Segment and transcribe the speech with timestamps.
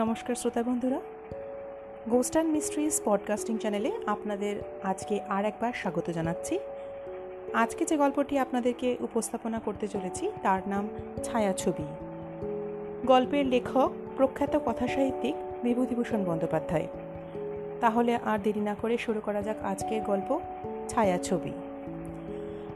[0.00, 1.00] নমস্কার শ্রোতা বন্ধুরা।
[2.08, 6.58] গোস্ট অ্যান্ড মিস্ট্রিজ পডকাস্টিং চ্যানেলে আপনাদের আজকে আর একবার স্বাগত জানাচ্ছি।
[7.54, 10.88] আজকে যে গল্পটি আপনাদেরকে উপস্থাপনা করতে চলেছি, তার নাম
[11.22, 11.84] ছায়াছবি।
[13.06, 16.86] গল্পের লেখক, প্রখ্যাত কথাসাহিত্যিক বিভূতিভূষণ বন্দ্যোপাধ্যায়।
[17.80, 20.40] তাহলে আর দেরি না করে শুরু করা যাক আজকের গল্প,
[20.88, 21.52] ছায়াছবি।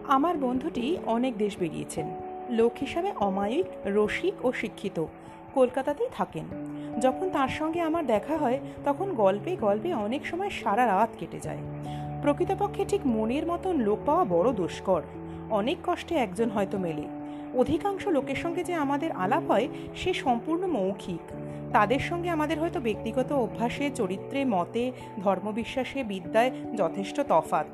[0.04, 2.06] আমার বন্ধুটি অনেক দেশ বেরিয়েছেন।
[2.50, 5.04] লোক হিসাবে অমায়িক, রসিক ও শিক্ষিত।
[5.54, 11.08] কলকাতাতেই থাকেন। যখন তার সঙ্গে আমার দেখা হয়, তখন গল্পে গল্পে অনেক সময় সারা রাত
[11.18, 11.58] কেটে যায়।
[12.22, 15.02] প্রকৃতপক্ষে ঠিক মনের মতন লোক পাওয়া বড় দুষ্কর।
[15.50, 17.02] অনেক কষ্টে একজন হয়তো মেলে।
[17.54, 21.32] অধিকাংশ লোকের সঙ্গে যে আমাদের আলাপ হয়, সে সম্পূর্ণ মৌখিক।
[21.72, 24.92] তাদের সঙ্গে আমাদের হয়তো ব্যক্তিগত অভ্যাসে, চরিত্রে, মতে,
[25.24, 27.66] ধর্মবিশ্বাসে, বিদ্যায় যথেষ্ট তফাত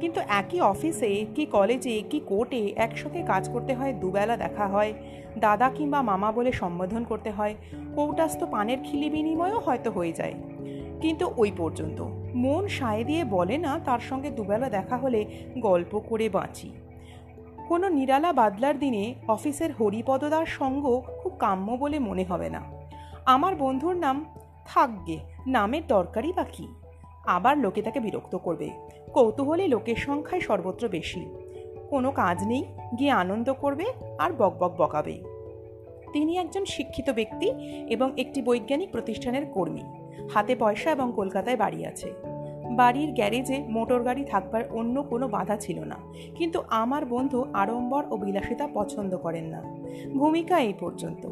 [0.00, 4.94] কিন্তু একই অফিসে কি কলেজে কি কোর্টে একসঙ্গে কাজ করতে হয়, দুবেলা দেখা হয়।
[5.38, 7.54] দাদা কিংবা মামা বলে সম্বোধন করতে হয়।
[7.94, 10.34] কৌটাস্ত পানের খিলি বিনিময়ও হয়তো হয়ে যায়।
[11.00, 12.00] কিন্তু ওই পর্যন্ত।
[12.34, 15.24] মন সায় দিয়ে বলে না, তার সঙ্গে দুবেলা দেখা হলে
[15.58, 16.72] গল্প করে বাঁচি।
[17.68, 22.62] কোনো নিরালা বাদলার দিনে অফিসের হরিপদদার সঙ্গ খুব কাম্য বলে মনে হবে না।
[23.24, 24.24] আমার বন্ধুর নাম
[24.66, 26.68] থাকবে নামের দরকারই বা কী?
[27.26, 28.70] আবার লোকে তাকে বিরক্ত করবে।
[29.12, 31.26] কৌতূহলী লোকের সংখ্যায় সর্বত্র বেশি।
[31.90, 32.64] কোনো কাজ নেই,
[32.98, 33.84] গিয়ে আনন্দ করবে
[34.18, 35.22] আর বকবক বকাবে।
[36.12, 37.50] তিনি একজন শিক্ষিত ব্যক্তি
[37.88, 39.82] এবং একটি বৈজ্ঞানিক প্রতিষ্ঠানের কর্মী।
[40.30, 42.12] হাতে পয়সা এবং কলকাতায় বাড়ি আছে।
[42.70, 45.96] বাড়ির গ্যারেজে মোটর গাড়ি থাকবার অন্য কোনো বাধা ছিল না।
[46.34, 49.62] কিন্তু আমার বন্ধু আড়ম্বর ও বিলাসিতা পছন্দ করেন না।
[50.14, 51.28] ভূমিকা এই পর্যন্ত।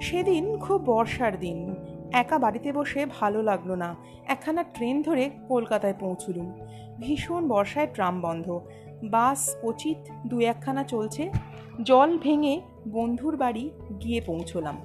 [0.00, 1.74] সেদিন খুব বর্ষার দিন।
[2.12, 6.52] একা বাড়িতে বসে ভালো লাগল না। একখানা ট্রেন ধরে কলকাতায় পৌঁছলুম।
[7.00, 8.60] ভীষণ বর্ষায় ট্রাম বন্ধ।
[9.04, 11.30] বাস উচিত দু একখানা চলছে।
[11.82, 13.70] জল ভেঙে বন্ধুর বাড়ি
[14.04, 14.76] গিয়ে পৌঁছলাম।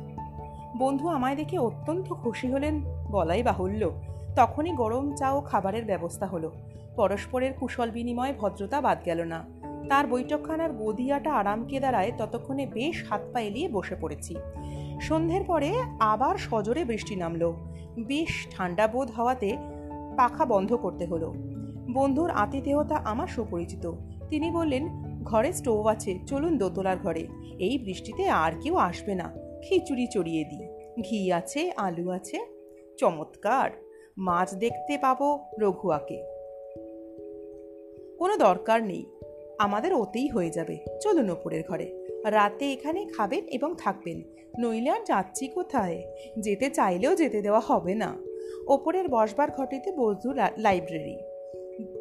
[0.78, 2.82] বন্ধু আমায় দেখে অত্যন্ত খুশি হলেন,
[3.12, 3.92] বলাই বাহুল্য।
[4.36, 6.52] তখনই গরম চা ও খাবারের ব্যবস্থা হলো।
[6.96, 9.46] পরস্পরের কুশল বিনিময়ে ভদ্রতা বাদ গেল না।
[9.90, 14.36] তার বৈঠকখানার গদিয়াটা আরাম কেদারায় ততক্ষণে বেশ হাত পা এলিয়ে বসে পড়েছি।
[15.04, 17.54] সন্ধ্যের পরে আবার সজোরে বৃষ্টি নামলো।
[18.00, 19.58] বেশ ঠান্ডা বোধ হওয়াতে
[20.18, 21.34] পাখা বন্ধ করতে হলো।
[21.94, 23.92] বন্ধুর আতিথেয়তা আমার সুপরিচিত।
[24.30, 24.88] তিনি বললেন,
[25.24, 27.28] ঘরে স্টোভ আছে, চলুন দোতলার ঘরে।
[27.60, 30.68] এই বৃষ্টিতে আর কেউ আসবে না। খিচুড়ি চড়িয়ে দিই।
[31.02, 32.40] ঘি আছে, আলু আছে।
[32.98, 33.72] চমৎকার!
[34.18, 36.24] মাছ দেখতে পাবো রঘুয়াকে।
[38.20, 39.06] কোনো দরকার নেই।
[39.60, 45.48] আমাদের ওতেই হয়ে যাবে। চলুন ওপরের ঘরে। রাতে এখানে খাবেন এবং থাকবেন। নইলে আর যাচ্ছি
[45.48, 46.04] কোথায়?
[46.40, 48.18] যেতে চাইলেও যেতে দেওয়া হবে না।
[48.68, 51.18] ওপরের বসবার ঘটিতে বস্তু লাইব্রেরি।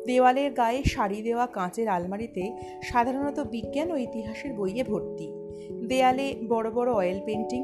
[0.06, 2.52] দেওয়ালের গায়ে শাড়ি দেওয়া কাঁচের আলমারিতে
[2.82, 5.32] সাধারণত বিজ্ঞান ও ইতিহাসের বইয়ে ভর্তি।
[5.86, 7.62] দেয়ালে বড় বড় অয়েল পেন্টিং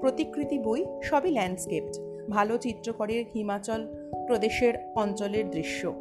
[0.00, 1.94] প্রতিকৃতি বই সবই ল্যান্ডস্কেপড।
[2.30, 3.86] ভালো চিত্রকরের হিমাচল
[4.26, 5.92] প্রদেশের অঞ্চলের দৃশ্য।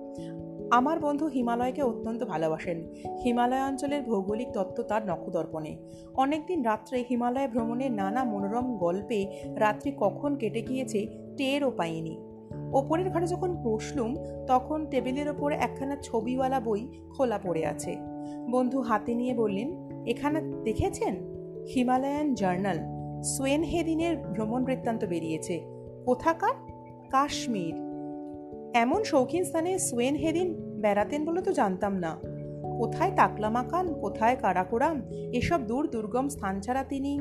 [0.71, 5.77] আমার বন্ধু হিমালয়কে অত্যন্ত ভালোবাসেন। হিমালয় অঞ্চলের ভৌগোলিক তত্ত্ব তার নখদর্পণে।
[6.15, 9.25] অনেকদিন রাত্রে হিমালয় ভ্রমণের নানা মনোরম গল্পে
[9.55, 11.07] রাত্রি কখন কেটে গিয়েছে
[11.37, 12.17] টেরও পাইনি।
[12.73, 14.15] ওপরের ঘরে যখন বসলুম,
[14.47, 17.95] তখন টেবিলের ওপর একখানা ছবিওয়ালা বই খোলা পড়ে আছে।
[18.49, 21.15] বন্ধু হাতে নিয়ে বললেন, এখানে দেখেছেন?
[21.75, 22.79] Himalayan journal.
[23.23, 25.61] সোয়েন হেদিনের ভ্রমণ বৃত্তান্ত বেরিয়েছে।
[26.05, 26.53] কোথাকার?
[27.09, 27.86] কাশ্মীর।
[28.77, 30.49] এমন শৌখিন স্থানে সোয়েন হেরিন
[30.81, 32.17] বেড়াতেন বলে তো জানতাম না।
[32.77, 37.19] কোথায় তাকলামাকান কোথায় কারাকোরাম, এসব দূর দুর্গম স্থান ছাড়া তিনি?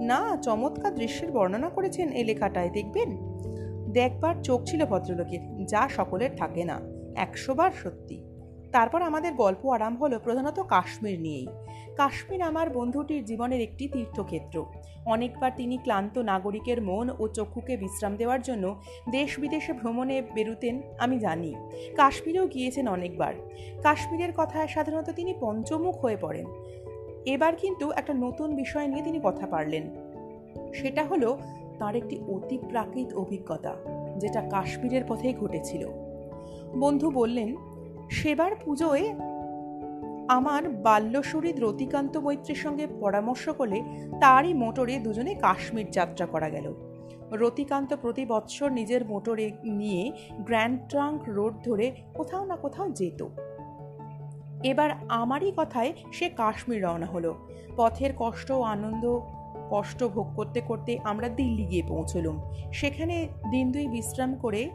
[0.00, 3.10] না, চমৎকার দৃশ্যের বর্ণনা করেছেন এই লেখাটায়, দেখবেন?
[3.92, 6.80] দেখবার চোখ ছিল ভদ্রলোকের, যা সকলের থাকে না
[7.16, 8.33] একশোবার সত্যি।
[8.74, 11.46] তারপর আমাদের গল্প আরাম হলো প্রধানত কাশ্মীর নিয়েই।
[11.96, 14.64] কাশ্মীর আমার বন্ধুটির জীবনের একটি তীর্থক্ষেত্র।
[15.06, 18.80] অনেকবার তিনি ক্লান্ত নাগরিকের মন ও চক্ষুকে বিশ্রাম দেওয়ার জন্য
[19.10, 21.54] দেশ বিদেশে ভ্রমণে বেরুতেন, আমি জানি।
[21.96, 23.34] কাশ্মীরেও গিয়েছেন অনেকবার।
[23.82, 26.46] কাশ্মীরের কথায় সাধারণত তিনি পঞ্চমুখ হয়ে পড়েন।
[27.26, 29.84] এবার কিন্তু একটা নতুন বিষয় নিয়ে তিনি কথা পারলেন।
[30.74, 31.38] সেটা হলো
[31.78, 33.74] তার একটি অতি প্রাকৃত অভিজ্ঞতা,
[34.18, 35.88] যেটা কাশ্মীরের পথেই ঘটেছিল।
[36.78, 37.56] বন্ধু বললেন
[38.10, 39.14] সেবার পুজোয়
[40.28, 43.82] আমার বাল্যশরীর রতিকান্ত মৈত্রীর সঙ্গে পরামর্শ করে
[44.20, 46.74] তারই মোটরে দুজনে কাশ্মীর যাত্রা করা গেল।
[47.32, 53.26] রতিকান্ত প্রতি বৎসর নিজের মোটরে নিয়ে গ্র্যান্ড ট্রাঙ্ক রোড ধরে কোথাও না কোথাও যেত।
[54.62, 57.34] এবার আমারই কথায় সে কাশ্মীর রওনা হলো।
[57.76, 59.20] পথের কষ্ট ও আনন্দ,
[59.70, 62.40] কষ্ট ভোগ করতে করতে আমরা দিল্লি গিয়ে পৌঁছলুম।
[62.72, 64.70] সেখানে দিন দুই বিশ্রাম করে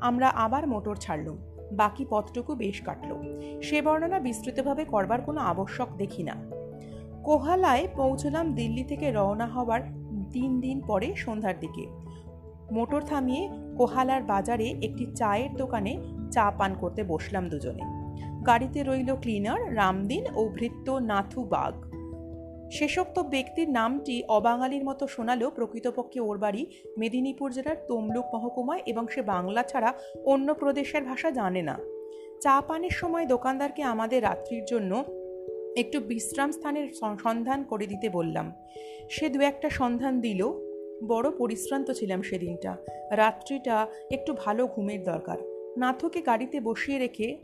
[0.00, 6.22] আমরা আবার মোটর ছাড়লুম। বাকি পথটুকু বেশ কাটল। সে বর্ণনা বিস্তৃতভাবে করবার কোনো আবশ্যক দেখি
[6.22, 6.34] না।
[7.24, 9.80] কোহালায় পৌঁছলাম দিল্লি থেকে রওনা হবার
[10.32, 11.86] তিন দিন পরে সন্ধ্যার দিকে।
[12.72, 15.98] মোটর থামিয়ে কোহালার বাজারে একটি চায়ের দোকানে
[16.30, 17.82] চা পান করতে বসলাম দুজনে।
[18.46, 21.87] গাড়িতে রইল ক্লিনার, রামদিন ও ভৃত্য নাথু বাগ।
[22.70, 26.66] শেষোক্ত ব্যক্তির নামটি অবাঙালির মতো শোনালেও প্রকৃতপক্ষে ওর বাড়ি
[26.98, 29.94] মেদিনীপুর জেলার তমলুক মহকুমায় এবং সে বাংলা ছাড়া
[30.24, 31.78] অন্য প্রদেশের ভাষা জানে না।
[32.40, 35.04] চা পানের সময় দোকানদারকে আমাদের রাত্রির জন্য
[35.76, 36.88] একটু বিশ্রাম স্থানের
[37.22, 38.52] সন্ধান করে দিতে বললাম।
[39.10, 40.46] সে দু একটা সন্ধান দিল।
[41.08, 42.76] বড় পরিশ্রান্ত ছিলাম সেদিনটা।
[43.10, 45.38] রাত্রিটা একটু ভালো ঘুমের দরকার।
[45.76, 47.38] নাথকে গাড়িতে বসিয়ে রেখে,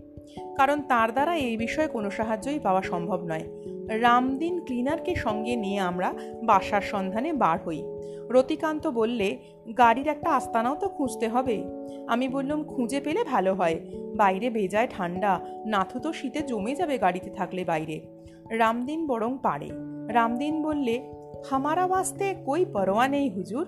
[0.56, 6.14] কারণ তার দ্বারা এই বিষয়ে কোনো সাহায্যই পাওয়া সম্ভব নয়। রামদিন ক্লিনারকে সঙ্গে নিয়ে আমরা
[6.44, 7.82] বাসার সন্ধানে বার হই।
[8.31, 9.38] রতিকান্ত বললে,
[9.78, 11.64] গাড়ির একটা আস্তানাও তো খুঁজতে হবে।
[12.06, 13.81] আমি বললাম, খুঁজে পেলে ভালো হয়।
[14.16, 18.00] বাইরে বেজায় ঠান্ডা, নাথু তো শীতে জমে যাবে গাড়িতে থাকলে বাইরে।
[18.50, 19.70] রামদিন বরং পারে।
[20.08, 21.12] রামদিন বললে,
[21.50, 23.66] হামারা বাস্তে কই পরোয়া নেই হুজুর।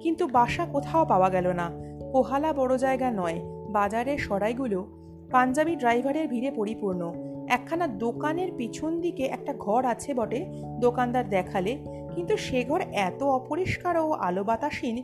[0.00, 1.70] কিন্তু বাসা কোথাও পাওয়া গেল না।
[2.12, 3.40] কোহালা বড় জায়গা নয়,
[3.70, 4.86] বাজারের সরাইগুলো।
[5.30, 10.46] পাঞ্জাবি ড্রাইভারের ভিড়ে পরিপূর্ণ। একখানা দোকানের পিছন দিকে একটা ঘর আছে বটে,
[10.80, 11.78] দোকানদার দেখালে।
[12.14, 14.96] কিন্তু সে ঘর এত অপরিষ্কার ও আলো বাতাসীন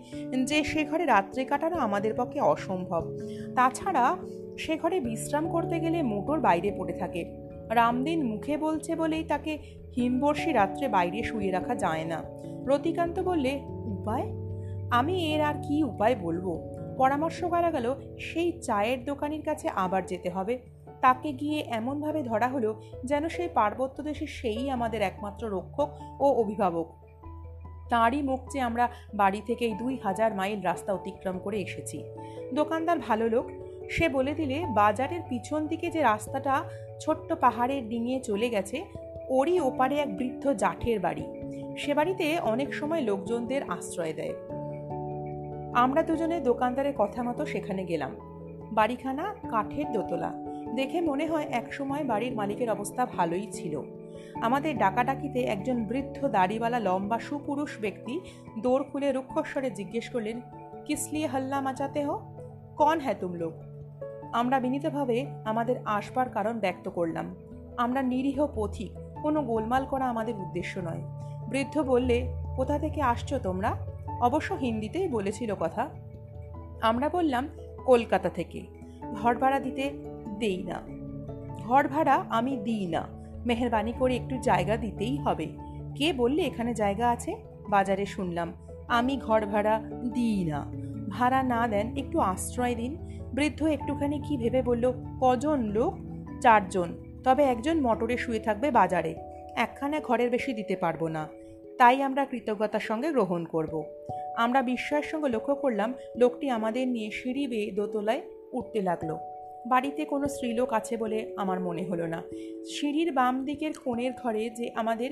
[0.45, 3.17] যে সে ঘরে রাত্রে কাটানো আমাদের পক্ষে অসম্ভব।
[3.57, 4.17] তাছাড়া
[4.59, 7.25] সে ঘরে বিশ্রাম করতে গেলে মোটর বাইরে পড়ে থাকে।
[7.71, 9.59] রামদিন মুখে বলছে বলেই তাকে
[9.97, 12.23] হিমবর্ষী রাত্রে বাইরে শুয়ে রাখা যায় না।
[12.67, 14.27] রতিকান্ত বললে, উপায়?
[14.91, 16.71] আমি এর আর কি উপায় বলব?
[16.99, 20.74] পরামর্শ করা গেল, সেই চায়ের দোকানির কাছে আবার যেতে হবে।
[21.05, 25.89] তাকে গিয়ে এমনভাবে ধরা হলো যেন সেই পার্বত্য দেশে সেই আমাদের একমাত্র রক্ষক
[26.21, 26.87] ও অভিভাবক।
[27.89, 32.05] তাঁরই মুখ চেয়ে আমরা বাড়ি থেকেই দুই হাজার মাইল রাস্তা অতিক্রম করে এসেছি।
[32.55, 33.51] দোকানদার ভালো লোক,
[33.91, 36.65] সে বলে দিলে, বাজারের পিছন দিকে যে রাস্তাটা
[37.01, 38.85] ছোট্ট পাহাড়ের ডিঙিয়ে চলে গেছে,
[39.29, 41.25] ওরই ওপারে এক বৃদ্ধ জাঠের বাড়ি।
[41.77, 44.35] সে বাড়িতে অনেক সময় লোকজনদের আশ্রয় দেয়।
[45.75, 48.11] আমরা দুজনে দোকানদারের কথা মতো সেখানে গেলাম।
[48.73, 50.44] বাড়িখানা কাঠের দোতলা।
[50.75, 53.83] দেখে মনে হয় একসময় বাড়ির মালিকের অবস্থা ভালোই ছিল।
[54.35, 58.21] আমাদের ডাকাডাকিতে একজন বৃদ্ধ দাড়িওয়ালা লম্বা সুপুরুষ ব্যক্তি
[58.63, 60.41] দৌড় খুলে রুক্ষস্বরে জিজ্ঞেস করলেন
[60.85, 62.21] কিসলিয়ে হল্লা মাচাতে হো?
[62.77, 63.53] কন হ্যাঁ তুম লোক?
[64.33, 67.37] আমরা বিনীতভাবে আমাদের আসবার কারণ ব্যক্ত করলাম।
[67.77, 68.93] আমরা নিরীহ পথিক,
[69.23, 71.03] কোনো গোলমাল করা আমাদের উদ্দেশ্য নয়।
[71.49, 73.77] বৃদ্ধ বললে, কোথা থেকে আসছো তোমরা?
[74.21, 75.91] অবশ্য হিন্দিতেই বলেছিল কথা।
[76.81, 77.49] আমরা বললাম,
[77.85, 78.63] কলকাতা থেকে।
[79.23, 80.14] ঘর ভাড়া দিতে
[80.45, 80.79] দেই না।
[81.63, 83.03] ঘর ভাড়া আমি দিই না।
[83.47, 85.47] মেহরবানি করে একটু জায়গা দিতেই হবে।
[85.95, 87.37] কে বললে এখানে জায়গা আছে?
[87.69, 88.53] বাজারে শুনলাম,
[88.89, 89.81] আমি ঘর ভাড়া
[90.15, 90.61] দিই না।
[91.11, 92.97] ভাড়া না দেন একটু আশ্রয় দিন।
[93.35, 95.95] বৃদ্ধ একটুখানি কি ভেবে বলল, কজন লোক?
[96.41, 96.89] চারজন।
[97.25, 99.15] তবে একজন মোটরে শুয়ে থাকবে বাজারে।
[99.57, 101.29] একখানা ঘরের বেশি দিতে পারব না।
[101.79, 103.83] তাই আমরা কৃতজ্ঞতার সঙ্গে গ্রহণ করব।
[104.37, 109.17] আমরা বিস্ময়ের সঙ্গে লক্ষ্য করলাম, লোকটি আমাদের নিয়ে সিঁড়ি বেয়ে দোতলায় উঠতে লাগল।
[109.69, 112.23] বাড়িতে কোনো স্ত্রীলোক আছে বলে আমার মনে হলো না।
[112.65, 115.11] সিঁড়ির বাম দিকের কোণের ঘরে যে আমাদের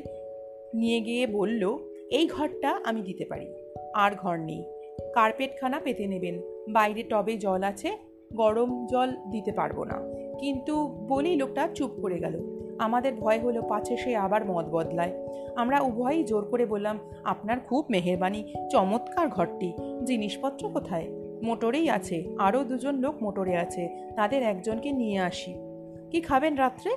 [0.74, 1.78] নিয়ে গিয়ে বলল,
[2.10, 3.54] এই ঘরটা আমি দিতে পারি।
[3.94, 4.64] আর ঘর নেই।
[5.14, 6.40] কার্পেটখানা পেতে নেবেন।
[6.72, 7.96] বাইরে টবে জল আছে।
[8.34, 9.94] গরম জল দিতে পারব না।
[10.38, 15.80] কিন্তু বলেই লোকটা চুপ করে গেল। আমাদের ভয় হলো পাছে সে আবার মত বদলায়। আমরা
[15.80, 19.72] উভয়ই জোর করে বললাম, আপনার খুব মেহেরবানি। চমৎকার ঘরটি।
[20.04, 21.21] জিনিসপত্র কোথায়?
[21.42, 25.54] মোটরেই আছে। আরও দুজন লোক মোটরে আছে। তাদের একজনকে নিয়ে আসি।
[26.10, 26.90] কি খাবেন রাত্রে?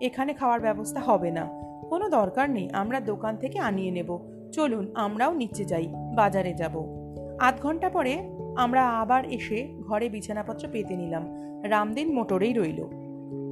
[0.00, 1.48] এখানে খাওয়ার ব্যবস্থা হবে না।
[1.90, 4.18] কোনো দরকার নেই, আমরা দোকান থেকে আনিয়ে নেব।
[4.52, 7.00] চলুন, আমরাও নিচে যাই, বাজারে যাব।
[7.40, 8.18] আধ ঘণ্টা পরে
[8.56, 11.28] আমরা আবার এসে ঘরে বিছানাপত্র পেতে নিলাম।
[11.62, 12.84] রামদিন মোটরেই রইল।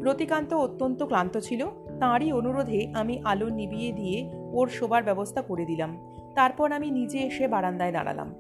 [0.03, 1.67] রতিকান্ত অত্যন্ত ক্লান্ত ছিল।
[2.01, 5.99] তাঁরই অনুরোধে আমি আলো নিবিয়ে দিয়ে ওর শোবার ব্যবস্থা করে দিলাম।
[6.35, 8.35] তারপর আমি নিজে এসে বারান্দায় দাঁড়ালাম।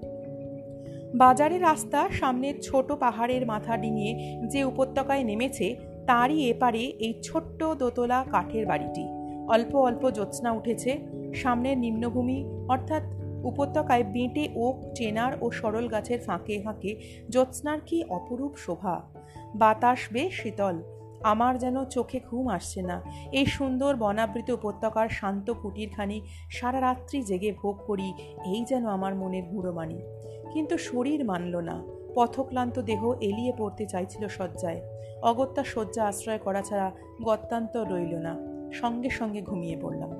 [1.14, 8.24] বাজারের রাস্তা সামনের ছোট পাহাড়ের মাথা ডিঙিয়ে যে উপত্যকায় নেমেছে, তারই এপারে এই ছোট্ট দোতলা
[8.30, 9.06] কাঠের বাড়িটি।
[9.48, 10.98] অল্প অল্প জ্যোৎস্না উঠেছে।
[11.34, 13.02] সামনের নিম্নভূমি, অর্থাৎ
[13.44, 16.96] উপত্যকায় বেঁটে ওক, চেনার ও সরল গাছের ফাঁকে ফাঁকে
[17.30, 19.02] জ্যোৎস্নার কি অপরূপ শোভা?
[19.54, 20.82] বাতাস বেশ শীতল।
[21.22, 27.52] আমার যেন চোখে ঘুম আসছে না। এই সুন্দর বনাবৃত উপত্যকার শান্ত কুটিরখানি সারা রাত্রি জেগে
[27.52, 28.12] ভোগ করি,
[28.46, 30.02] এই যেন আমার মনের গুঁড়োমানি
[30.52, 31.82] কিন্তু শরীর মানল না।
[32.14, 34.80] পথক্লান্ত দেহ এলিয়ে পড়তে চাইছিল শয্যায়।
[35.22, 38.36] অগত্যা শয্যা আশ্রয় করা ছাড়া গত্যান্তর রইল না।
[38.72, 40.10] সঙ্গে সঙ্গে ঘুমিয়ে পড়লাম।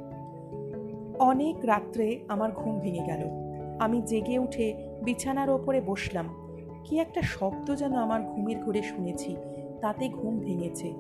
[1.18, 3.28] অনেক রাত্রে আমার ঘুম ভেঙে গেল।
[3.78, 6.28] আমি জেগে উঠে বিছানার ওপরে বসলাম।
[6.85, 9.37] কি একটা শব্দ যেন আমার ঘুমের ঘুরে শুনেছি,
[9.80, 10.92] তাতে ঘুম ভেঙেছে।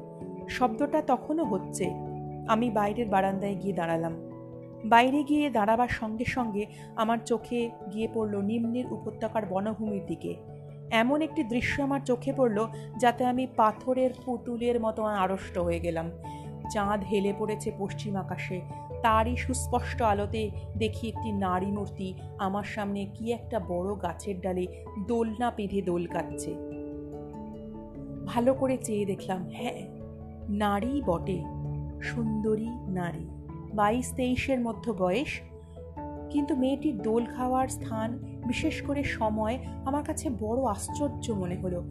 [0.48, 1.90] শব্দটা তখনও হচ্ছে।
[2.48, 4.27] আমি বাইরের বারান্দায় গিয়ে দাঁড়ালাম।
[4.84, 6.66] বাইরে গিয়ে দাঁড়াবার সঙ্গে সঙ্গে
[6.96, 10.36] আমার চোখে গিয়ে পড়ল নিম্নের উপত্যকার বনভূমির দিকে।
[10.90, 12.66] এমন একটি দৃশ্য আমার চোখে পড়ল
[12.98, 16.10] যাতে আমি পাথরের পুতুলের মতো আড়ষ্ট হয়ে গেলাম।
[16.70, 18.60] চাঁদ হেলে পড়েছে পশ্চিম আকাশে।
[19.02, 24.66] তারই সুস্পষ্ট আলোতে দেখি একটি নারী মূর্তি আমার সামনে কি একটা বড় গাছের ডালে
[25.06, 26.54] দোলনা পেঁধে দোল কাটছে।
[28.26, 29.88] ভালো করে চেয়ে দেখলাম হ্যাঁ
[30.48, 31.44] নারী বটে,
[32.02, 33.37] সুন্দরী নারী।
[33.74, 35.40] বাইশ তেইশের মধ্য বয়স।
[36.30, 41.84] কিন্তু মেয়েটির দোল খাওয়ার স্থান, বিশেষ করে সময়, আমার কাছে বড় আশ্চর্য মনে হলো।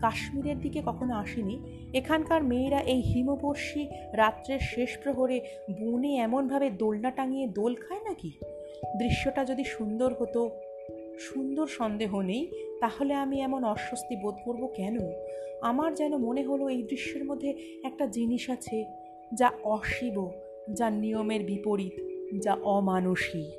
[0.00, 1.60] কাশ্মীরের দিকে কখনো আসেনি।
[1.94, 5.40] এখানকার মেয়েরা এই হিমবর্ষী রাত্রের শেষ প্রহরে
[5.80, 8.32] বনে এমনভাবে দোলনা টাঙিয়ে দোল খায় নাকি?
[8.98, 10.50] দৃশ্যটা যদি সুন্দর হতো,
[11.18, 12.46] সুন্দর সন্দেহ নেই,
[12.80, 14.98] তাহলে আমি এমন অস্বস্তি বোধ করব কেন?
[15.62, 18.84] আমার যেন মনে হলো এই দৃশ্যের মধ্যে একটা জিনিস আছে,
[19.34, 20.30] যা অশিব
[20.72, 21.92] যা নিয়মের বিপরীত,
[22.42, 23.50] যা অমানসী।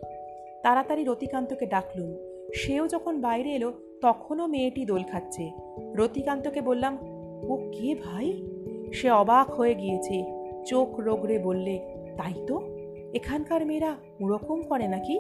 [0.64, 2.16] তাড়াতাড়ি রতিকান্তকে ডাকলুম।
[2.56, 5.52] সেও যখন বাইরে এলো, তখনও মেয়েটি দোল খাচ্ছে।
[5.96, 6.98] রতিকান্তকে বললাম,
[7.50, 8.44] ও কে ভাই?
[8.94, 10.24] সে অবাক হয়ে গিয়েছে।
[10.66, 11.80] চোখ রোগড়ে বললে,
[12.18, 12.62] তাই তো?
[13.14, 15.20] এখানকার মেয়েরা ওরকম করে নাকি?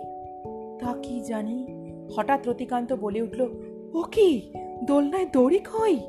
[0.79, 1.67] তা কি জানি?
[2.15, 3.41] হঠাৎ রতিকান্ত বলে উঠল,
[3.93, 4.41] ও কি?
[4.83, 5.99] দোলনায় দড়ি কই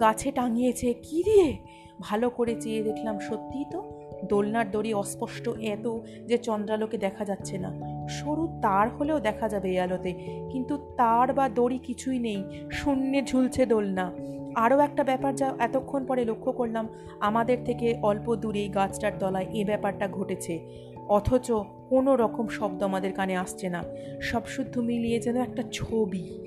[0.00, 1.56] গাছে টাঙিয়েছে কি দিয়ে?
[2.00, 3.93] ভালো করে চেয়ে দেখলাম সত্যিই তো।
[4.28, 7.72] দোলনার দড়ি অস্পষ্ট এত যে চন্দ্রালোকে দেখা যাচ্ছে না।
[8.08, 10.12] সরু তার হলেও দেখা যাবে এই আলোতে,
[10.50, 14.12] কিন্তু তার বা দড়ি কিছুই নেই, শূন্যে ঝুলছে দোলনা।
[14.54, 16.88] আরও একটা ব্যাপার যা এতক্ষণ পরে লক্ষ্য করলাম,
[17.20, 20.60] আমাদের থেকে অল্প দূরেই গাছটার তলায় এ ব্যাপারটা ঘটেছে।
[21.08, 21.52] অথচ
[21.88, 23.84] কোনো রকম শব্দ আমাদের কানে আসছে না।
[24.22, 26.38] সব শুদ্ধ মিলিয়ে যেন একটা ছবি।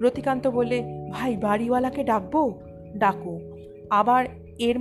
[0.00, 2.60] রতিকান্ত বলে ভাই, বাড়িওয়ালাকে ডাকবো?
[2.96, 3.40] ডাকো।
[3.90, 4.24] আবার
[4.58, 4.78] এর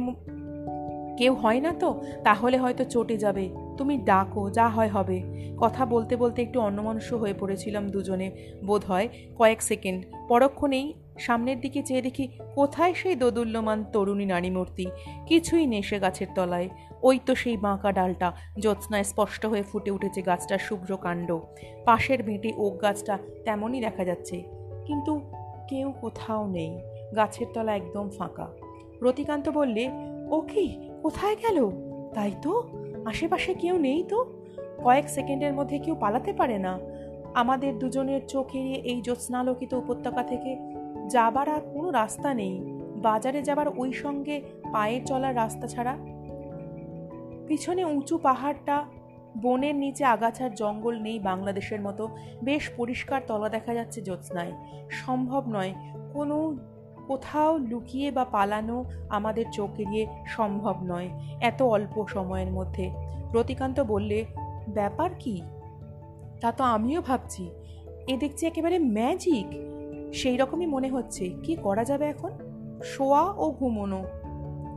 [1.18, 2.02] কেউ হয় না তো?
[2.24, 5.24] তাহলে হয়তো চটে যাবে। তুমি ডাকো, যা হয় হবে।
[5.58, 8.32] কথা বলতে বলতে একটু অন্যমনস্য হয়ে পড়েছিলাম দুজনে।
[8.66, 14.86] বোধ হয় কয়েক সেকেন্ড। পরক্ষণেই সামনের দিকে চেয়ে দেখি, কোথায় সেই দোদুল্যমান তরুণী নারী মূর্তি
[15.26, 16.70] কিছুই নেই সে গাছের তলায়।
[17.04, 21.40] ওই তো সেই বাঁকা ডালটা, জ্যোৎস্নায় স্পষ্ট হয়ে ফুটে উঠেছে গাছটার শুভ্র কাণ্ড।
[21.86, 24.44] পাশের বেঁটে ওক গাছটা তেমনই দেখা যাচ্ছে।
[24.86, 25.22] কিন্তু
[25.70, 26.80] কেউ কোথাও নেই।
[27.16, 28.48] গাছের তলা একদম ফাঁকা।
[29.02, 29.90] রতিকান্ত বললে,
[30.30, 30.90] ও কি?
[31.06, 31.72] কোথায় গেল?
[32.14, 32.64] তাই তো,
[33.06, 34.26] আশেপাশে কেউ নেই তো।
[34.84, 36.80] কয়েক সেকেন্ডের মধ্যে কেউ পালাতে পারে না।
[37.34, 40.58] আমাদের দুজনের চোখ এড়িয়ে এই জ্যোৎস্নালোকিত উপত্যকা থেকে
[41.08, 42.62] যাবার আর কোনো রাস্তা নেই।
[43.02, 45.98] বাজারে যাবার ওই সঙ্গে পায়ে চলার রাস্তা ছাড়া।
[47.48, 48.86] পিছনে উঁচু পাহাড়টা,
[49.42, 52.10] বনের নিচে আগাছার জঙ্গল নেই বাংলাদেশের মতো।
[52.44, 54.52] বেশ পরিষ্কার তলা দেখা যাচ্ছে জ্যোৎস্নায়।
[54.90, 55.74] সম্ভব নয়
[56.14, 56.58] কোনো
[57.08, 61.10] কোথাও লুকিয়ে বা পালানো আমাদের চোখ এড়িয়ে সম্ভব নয়,
[61.42, 62.92] এত অল্প সময়ের মধ্যে।
[63.34, 64.26] রতিকান্ত বললে,
[64.70, 65.42] ব্যাপার কি?
[66.42, 67.50] তা তো আমিও ভাবছি।
[68.08, 69.48] এ দেখছি একেবারে ম্যাজিক
[70.14, 72.32] সেই রকমই মনে হচ্ছে। কি করা যাবে এখন?
[72.84, 74.04] শোয়া ও ঘুমোনো।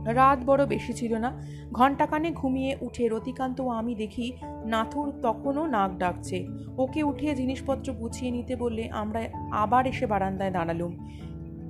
[0.05, 4.33] রাত বড় বেশি ছিল না। ঘণ্টাখানে ঘুমিয়ে উঠে রতিকান্ত ও আমি দেখি
[4.65, 9.21] নাথুর তখনও নাক ডাকছে। ওকে উঠিয়ে জিনিসপত্র গুছিয়ে নিতে বললে আমরা
[9.51, 10.93] আবার এসে বারান্দায় দাঁড়ালুম।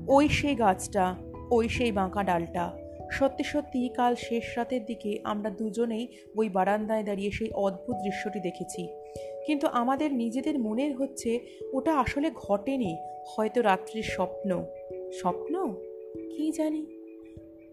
[0.10, 1.16] ওই সেই গাছটা,
[1.52, 2.78] ওই সেই বাঁকা ডালটা।
[3.12, 8.88] সত্যি সত্যি কাল শেষ রাতের দিকে আমরা দুজনেই ওই বারান্দায় দাঁড়িয়ে সেই অদ্ভুত দৃশ্যটি দেখেছি।
[9.46, 11.40] কিন্তু আমাদের নিজেদের মনের হচ্ছে
[11.74, 12.98] ওটা আসলে ঘটেনি,
[13.28, 14.66] হয়তো রাত্রির স্বপ্ন।
[15.20, 15.74] স্বপ্ন?
[16.36, 16.86] কি জানি?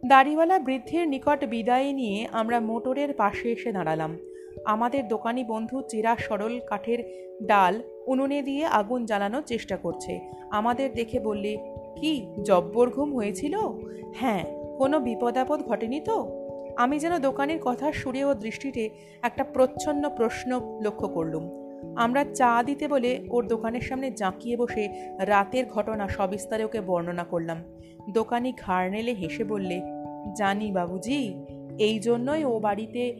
[0.06, 4.18] দাড়িওয়ালা বৃদ্ধের নিকট বিদায় নিয়ে আমরা মোটরের পাশে এসে দাঁড়ালাম।
[4.64, 11.20] আমাদের দোকানি বন্ধু চেরা সরল কাঠের ডাল উনুনে দিয়ে আগুন জ্বালানোর চেষ্টা করছে। আমাদের দেখে
[11.20, 13.58] বললে কি জব্বর ঘুম হয়েছিল?
[14.14, 14.44] হ্যাঁ
[14.78, 16.42] কোনো বিপদ আপদ ঘটেনি তো?
[16.76, 18.90] আমি যেন দোকানের কথা সুরে ও দৃষ্টিতে
[19.22, 21.50] একটা প্রচ্ছন্ন প্রশ্ন লক্ষ্য করলুম।
[21.96, 24.88] আমরা চা দিতে বলে ওর দোকানের সামনে জাঁকিয়ে বসে
[25.18, 27.62] রাতের ঘটনা সবিস্তারে ওকে বর্ণনা করলাম।
[28.10, 29.80] দোকানি ঘাড় নেলে হেসে বললে,
[30.36, 31.44] জানি বাবুজি,
[31.78, 33.16] এই জন্যই ও বাড়িতে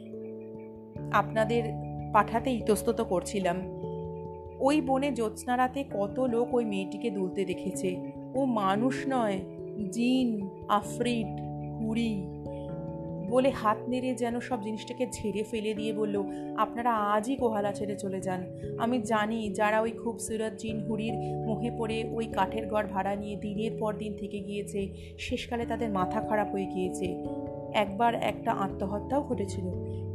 [1.12, 1.62] আপনাদের
[2.12, 3.56] পাঠাতে ইতস্তত করছিলাম।
[4.60, 9.40] ওই বনে জ্যোৎস্না রাতে কত লোক ওই মেয়েটিকে দুলতে দেখেছে। ও মানুষ নয়,
[9.90, 11.40] জিন, আফ্রিট
[11.80, 12.26] হুড়ি
[13.28, 16.22] বলে হাত নেড়ে যেন সব জিনিসটাকে ঝেড়ে ফেলে দিয়ে বলল,
[16.56, 18.44] আপনারা আজই কোহালা ছেড়ে চলে যান।
[18.78, 21.12] আমি জানি যারা ওই খুবসুরত জিন হুড়ির
[21.46, 24.88] মোহে পড়ে ওই কাঠের ঘর ভাড়া নিয়ে দিনের পর দিন থেকে গিয়েছে,
[25.18, 27.24] শেষকালে তাদের মাথা খারাপ হয়ে গিয়েছে।
[27.74, 29.64] একবার একটা আত্মহত্যাও ঘটেছিল।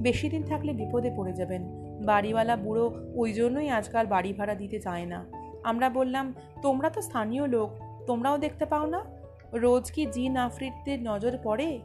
[0.01, 1.61] বেশি দিন থাকলে বিপদে পড়ে যাবেন।
[2.05, 5.25] বাড়িওয়ালা বুড়ো ওই জন্যই আজকাল বাড়ি ভাড়া দিতে চায় না।
[5.63, 7.69] আমরা বললাম, তোমরা তো স্থানীয় লোক।
[8.07, 9.05] তোমরাও দেখতে পাও না?
[9.53, 11.79] রোজ কি জিন আফ্রিদদের নজর পড়ে?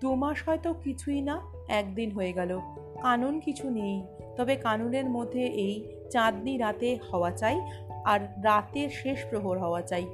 [0.00, 2.60] দু মাস হয়তো কিছুই না, একদিন হয়ে গেল।
[3.02, 4.02] কানুন কিছু নেই,
[4.36, 7.60] তবে কানুনের মধ্যে এই চাঁদনি রাতে হওয়া চাই
[8.04, 10.06] আর রাতের শেষ প্রহর হওয়া চাই।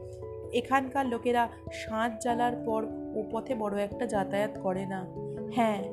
[0.53, 5.07] এখানকার লোকেরা সাঁত জ্বালার পর ও পথে বড় একটা যাতায়াত করে না।
[5.55, 5.85] হ্যাঁ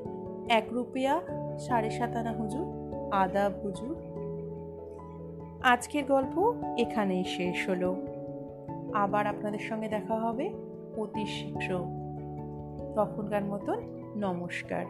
[0.49, 1.21] এক রুপিয়া
[1.59, 2.65] সাড়ে সাত আনা হুজুর,
[3.11, 3.95] আদাব হুজুর।
[5.63, 8.10] আজকের গল্প এখানেই শেষ হলো।
[8.93, 10.53] আবার আপনাদের সঙ্গে দেখা হবে।
[10.97, 11.85] অতি শীঘ্র।
[12.95, 13.79] তখনকার মতন
[14.15, 14.85] নমস্কার।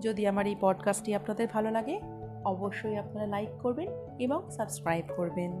[0.00, 2.00] যদি আমার এই পডকাস্টটি আপনাদের ভালো লাগে,
[2.44, 5.52] অবশ্যই আপনারা লাইক করবেন এবং সাবস্ক্রাইব করবেন।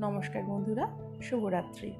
[0.00, 0.88] নমস্কার বন্ধুরা,
[1.22, 1.92] শুভরাত্রি।